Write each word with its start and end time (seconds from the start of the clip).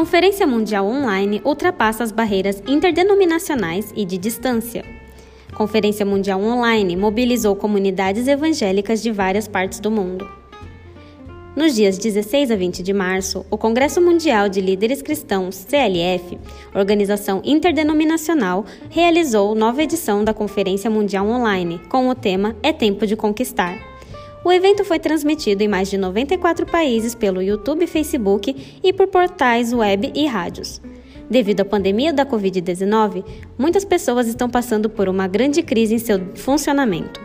Conferência 0.00 0.46
Mundial 0.46 0.86
Online 0.86 1.42
ultrapassa 1.44 2.02
as 2.02 2.10
barreiras 2.10 2.62
interdenominacionais 2.66 3.92
e 3.94 4.02
de 4.06 4.16
distância. 4.16 4.82
Conferência 5.52 6.06
Mundial 6.06 6.40
Online 6.40 6.96
mobilizou 6.96 7.54
comunidades 7.54 8.26
evangélicas 8.26 9.02
de 9.02 9.12
várias 9.12 9.46
partes 9.46 9.78
do 9.78 9.90
mundo. 9.90 10.26
Nos 11.54 11.74
dias 11.74 11.98
16 11.98 12.50
a 12.50 12.56
20 12.56 12.82
de 12.82 12.94
março, 12.94 13.44
o 13.50 13.58
Congresso 13.58 14.00
Mundial 14.00 14.48
de 14.48 14.62
Líderes 14.62 15.02
Cristãos, 15.02 15.66
CLF, 15.68 16.38
organização 16.74 17.42
interdenominacional, 17.44 18.64
realizou 18.88 19.54
nova 19.54 19.82
edição 19.82 20.24
da 20.24 20.32
Conferência 20.32 20.88
Mundial 20.88 21.28
Online, 21.28 21.78
com 21.90 22.08
o 22.08 22.14
tema 22.14 22.56
É 22.62 22.72
Tempo 22.72 23.06
de 23.06 23.16
Conquistar. 23.16 23.89
O 24.42 24.50
evento 24.50 24.84
foi 24.86 24.98
transmitido 24.98 25.62
em 25.62 25.68
mais 25.68 25.90
de 25.90 25.98
94 25.98 26.64
países 26.64 27.14
pelo 27.14 27.42
YouTube 27.42 27.86
Facebook 27.86 28.80
e 28.82 28.90
por 28.90 29.06
portais 29.06 29.72
web 29.72 30.10
e 30.14 30.26
rádios. 30.26 30.80
Devido 31.28 31.60
à 31.60 31.64
pandemia 31.64 32.10
da 32.10 32.24
Covid-19, 32.24 33.22
muitas 33.58 33.84
pessoas 33.84 34.26
estão 34.26 34.48
passando 34.48 34.88
por 34.88 35.10
uma 35.10 35.28
grande 35.28 35.62
crise 35.62 35.94
em 35.94 35.98
seu 35.98 36.18
funcionamento. 36.36 37.20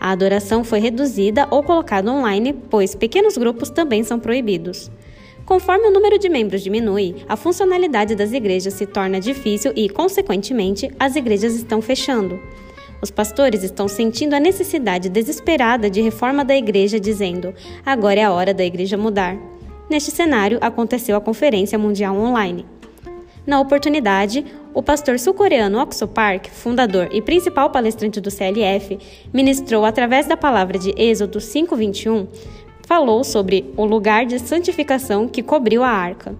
A 0.00 0.10
adoração 0.10 0.64
foi 0.64 0.78
reduzida 0.80 1.46
ou 1.50 1.62
colocada 1.62 2.10
online, 2.10 2.54
pois 2.70 2.94
pequenos 2.94 3.36
grupos 3.36 3.68
também 3.68 4.02
são 4.02 4.18
proibidos. 4.18 4.90
Conforme 5.44 5.88
o 5.88 5.92
número 5.92 6.18
de 6.18 6.28
membros 6.28 6.62
diminui, 6.62 7.16
a 7.28 7.36
funcionalidade 7.36 8.16
das 8.16 8.32
igrejas 8.32 8.74
se 8.74 8.86
torna 8.86 9.20
difícil 9.20 9.72
e, 9.76 9.88
consequentemente, 9.88 10.90
as 10.98 11.16
igrejas 11.16 11.54
estão 11.54 11.80
fechando. 11.82 12.40
Os 13.02 13.10
pastores 13.10 13.62
estão 13.62 13.88
sentindo 13.88 14.34
a 14.34 14.40
necessidade 14.40 15.08
desesperada 15.08 15.90
de 15.90 16.00
reforma 16.00 16.44
da 16.44 16.56
igreja, 16.56 16.98
dizendo: 16.98 17.54
agora 17.84 18.20
é 18.20 18.24
a 18.24 18.32
hora 18.32 18.54
da 18.54 18.64
igreja 18.64 18.96
mudar. 18.96 19.36
Neste 19.88 20.10
cenário, 20.10 20.58
aconteceu 20.60 21.16
a 21.16 21.20
Conferência 21.20 21.78
Mundial 21.78 22.16
Online. 22.16 22.66
Na 23.46 23.60
oportunidade, 23.60 24.44
o 24.74 24.82
pastor 24.82 25.20
sul-coreano 25.20 25.80
Okso 25.80 26.08
Park, 26.08 26.48
fundador 26.48 27.08
e 27.12 27.22
principal 27.22 27.70
palestrante 27.70 28.20
do 28.20 28.30
CLF, 28.30 28.98
ministrou 29.32 29.84
através 29.84 30.26
da 30.26 30.36
palavra 30.36 30.76
de 30.76 30.92
Êxodo 30.96 31.38
5:21, 31.38 32.26
falou 32.84 33.22
sobre 33.22 33.72
o 33.76 33.84
lugar 33.84 34.26
de 34.26 34.40
santificação 34.40 35.28
que 35.28 35.42
cobriu 35.42 35.84
a 35.84 35.88
arca. 35.88 36.34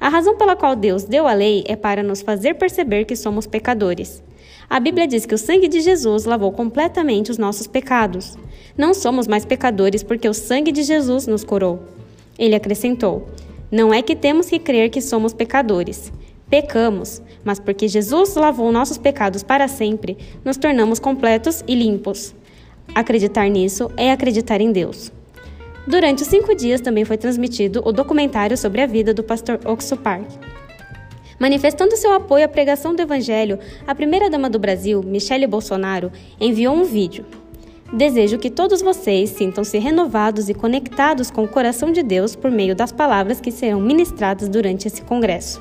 A 0.00 0.08
razão 0.08 0.36
pela 0.36 0.54
qual 0.54 0.76
Deus 0.76 1.04
deu 1.04 1.26
a 1.26 1.32
lei 1.32 1.64
é 1.66 1.74
para 1.74 2.02
nos 2.02 2.22
fazer 2.22 2.54
perceber 2.54 3.04
que 3.04 3.16
somos 3.16 3.46
pecadores. 3.46 4.22
A 4.68 4.80
Bíblia 4.80 5.06
diz 5.06 5.26
que 5.26 5.34
o 5.34 5.38
sangue 5.38 5.68
de 5.68 5.80
Jesus 5.80 6.24
lavou 6.24 6.52
completamente 6.52 7.30
os 7.30 7.38
nossos 7.38 7.66
pecados. 7.66 8.36
Não 8.76 8.94
somos 8.94 9.26
mais 9.26 9.44
pecadores 9.44 10.02
porque 10.02 10.28
o 10.28 10.34
sangue 10.34 10.72
de 10.72 10.82
Jesus 10.82 11.26
nos 11.26 11.44
curou. 11.44 11.80
Ele 12.38 12.54
acrescentou: 12.54 13.28
Não 13.70 13.92
é 13.92 14.02
que 14.02 14.16
temos 14.16 14.48
que 14.48 14.58
crer 14.58 14.90
que 14.90 15.00
somos 15.00 15.32
pecadores. 15.32 16.12
Pecamos, 16.48 17.22
mas 17.44 17.58
porque 17.58 17.88
Jesus 17.88 18.34
lavou 18.34 18.70
nossos 18.70 18.98
pecados 18.98 19.42
para 19.42 19.66
sempre, 19.68 20.18
nos 20.44 20.56
tornamos 20.56 20.98
completos 20.98 21.64
e 21.66 21.74
limpos. 21.74 22.34
Acreditar 22.94 23.48
nisso 23.48 23.90
é 23.96 24.12
acreditar 24.12 24.60
em 24.60 24.70
Deus. 24.70 25.10
Durante 25.86 26.22
os 26.22 26.28
cinco 26.28 26.54
dias 26.54 26.80
também 26.80 27.04
foi 27.04 27.16
transmitido 27.16 27.82
o 27.84 27.90
documentário 27.90 28.56
sobre 28.56 28.82
a 28.82 28.86
vida 28.86 29.14
do 29.14 29.22
pastor 29.22 29.58
Oxo 29.64 29.96
Park. 29.96 30.28
Manifestando 31.42 31.96
seu 31.96 32.12
apoio 32.12 32.44
à 32.44 32.48
pregação 32.48 32.94
do 32.94 33.02
Evangelho, 33.02 33.58
a 33.84 33.92
primeira-dama 33.96 34.48
do 34.48 34.60
Brasil, 34.60 35.02
Michele 35.02 35.44
Bolsonaro, 35.44 36.12
enviou 36.40 36.72
um 36.72 36.84
vídeo. 36.84 37.26
Desejo 37.92 38.38
que 38.38 38.48
todos 38.48 38.80
vocês 38.80 39.30
sintam-se 39.30 39.76
renovados 39.76 40.48
e 40.48 40.54
conectados 40.54 41.32
com 41.32 41.42
o 41.42 41.48
coração 41.48 41.90
de 41.90 42.00
Deus 42.00 42.36
por 42.36 42.48
meio 42.48 42.76
das 42.76 42.92
palavras 42.92 43.40
que 43.40 43.50
serão 43.50 43.80
ministradas 43.80 44.48
durante 44.48 44.86
esse 44.86 45.02
congresso. 45.02 45.60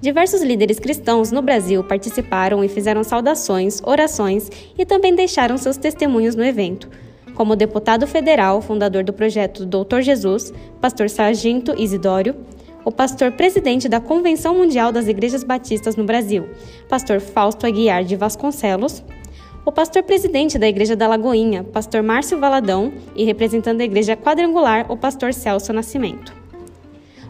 Diversos 0.00 0.42
líderes 0.42 0.80
cristãos 0.80 1.30
no 1.30 1.40
Brasil 1.40 1.84
participaram 1.84 2.64
e 2.64 2.68
fizeram 2.68 3.04
saudações, 3.04 3.80
orações 3.84 4.50
e 4.76 4.84
também 4.84 5.14
deixaram 5.14 5.56
seus 5.56 5.76
testemunhos 5.76 6.34
no 6.34 6.44
evento, 6.44 6.90
como 7.36 7.52
o 7.52 7.56
deputado 7.56 8.08
federal, 8.08 8.60
fundador 8.60 9.04
do 9.04 9.12
projeto 9.12 9.64
Doutor 9.64 10.02
Jesus, 10.02 10.52
pastor 10.80 11.08
Sargento 11.08 11.80
Isidório, 11.80 12.34
o 12.84 12.92
pastor 12.92 13.32
presidente 13.32 13.88
da 13.88 14.00
Convenção 14.00 14.54
Mundial 14.54 14.92
das 14.92 15.08
Igrejas 15.08 15.42
Batistas 15.42 15.96
no 15.96 16.04
Brasil, 16.04 16.48
pastor 16.88 17.18
Fausto 17.18 17.66
Aguiar 17.66 18.04
de 18.04 18.14
Vasconcelos, 18.14 19.02
o 19.64 19.72
pastor 19.72 20.02
presidente 20.02 20.58
da 20.58 20.68
Igreja 20.68 20.94
da 20.94 21.08
Lagoinha, 21.08 21.64
pastor 21.64 22.02
Márcio 22.02 22.38
Valadão, 22.38 22.92
e 23.16 23.24
representando 23.24 23.80
a 23.80 23.84
Igreja 23.84 24.14
Quadrangular, 24.14 24.92
o 24.92 24.96
pastor 24.96 25.32
Celso 25.32 25.72
Nascimento. 25.72 26.34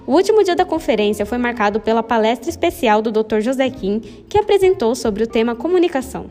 O 0.05 0.13
último 0.13 0.43
dia 0.43 0.57
da 0.57 0.65
conferência 0.65 1.25
foi 1.25 1.39
marcado 1.39 1.79
pela 1.79 2.03
palestra 2.03 2.51
especial 2.51 3.01
do 3.01 3.13
Dr. 3.13 3.41
José 3.41 3.71
Kim, 3.71 4.01
que 4.29 4.37
apresentou 4.37 4.97
sobre 4.97 5.23
o 5.23 5.27
tema 5.29 5.55
comunicação. 5.55 6.27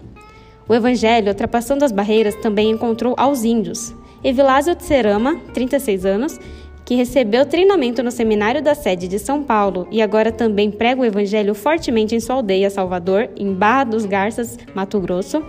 O 0.68 0.74
Evangelho, 0.74 1.30
ultrapassando 1.30 1.86
as 1.86 1.92
barreiras, 1.92 2.36
também 2.36 2.70
encontrou 2.70 3.16
aos 3.18 3.46
índios. 3.46 3.96
Evilásio 4.24 4.76
Tserama, 4.76 5.38
36 5.54 6.06
anos, 6.06 6.40
que 6.86 6.96
recebeu 6.96 7.46
treinamento 7.46 8.04
no 8.04 8.12
seminário 8.12 8.62
da 8.62 8.76
sede 8.76 9.08
de 9.08 9.20
São 9.20 9.44
Paulo 9.44 9.88
e 9.92 10.02
agora 10.02 10.32
também 10.32 10.70
prega 10.70 11.02
o 11.02 11.06
evangelho 11.06 11.56
fortemente 11.56 12.16
em 12.16 12.20
sua 12.20 12.36
aldeia 12.36 12.70
Salvador, 12.70 13.30
em 13.38 13.54
Barra 13.54 13.86
dos 13.86 14.06
Garças, 14.06 14.58
Mato 14.76 15.00
Grosso, 15.00 15.44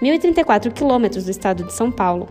1034 0.00 0.72
quilômetros 0.72 1.24
do 1.24 1.30
estado 1.30 1.64
de 1.64 1.72
São 1.72 1.90
Paulo. 1.90 2.28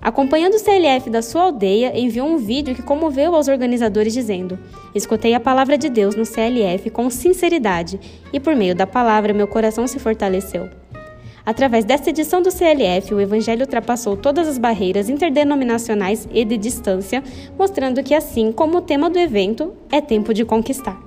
Acompanhando 0.00 0.54
o 0.54 0.58
CLF 0.58 1.10
da 1.10 1.20
sua 1.20 1.42
aldeia, 1.42 1.98
enviou 1.98 2.28
um 2.28 2.36
vídeo 2.36 2.74
que 2.74 2.82
comoveu 2.82 3.34
aos 3.34 3.48
organizadores 3.48 4.12
dizendo: 4.12 4.58
Escutei 4.94 5.34
a 5.34 5.40
palavra 5.40 5.76
de 5.76 5.88
Deus 5.88 6.14
no 6.14 6.24
CLF 6.24 6.90
com 6.90 7.10
sinceridade 7.10 7.98
e 8.32 8.38
por 8.38 8.54
meio 8.54 8.74
da 8.74 8.86
palavra 8.86 9.32
meu 9.32 9.48
coração 9.48 9.86
se 9.86 9.98
fortaleceu. 9.98 10.68
Através 11.46 11.84
desta 11.84 12.10
edição 12.10 12.42
do 12.42 12.50
CLF, 12.50 13.14
o 13.14 13.20
Evangelho 13.20 13.60
ultrapassou 13.60 14.16
todas 14.16 14.48
as 14.48 14.58
barreiras 14.58 15.08
interdenominacionais 15.08 16.26
e 16.32 16.44
de 16.44 16.56
distância, 16.58 17.22
mostrando 17.56 18.02
que, 18.02 18.12
assim 18.12 18.50
como 18.50 18.78
o 18.78 18.82
tema 18.82 19.08
do 19.08 19.16
evento, 19.16 19.72
é 19.88 20.00
tempo 20.00 20.34
de 20.34 20.44
conquistar. 20.44 21.00